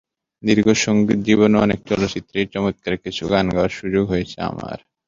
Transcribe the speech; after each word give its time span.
দীর্ঘ 0.43 0.67
সংগীতজীবনে 0.85 1.57
অনেক 1.59 1.79
চলচ্চিত্রেই 1.89 2.47
চমৎকার 2.53 2.93
কিছু 3.03 3.23
গান 3.27 3.45
গাওয়ার 3.49 3.77
সুযোগ 3.79 4.03
হয়েছে 4.09 4.37
আমার। 4.51 4.77